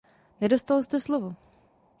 [0.41, 1.35] Nedostal jste slovo.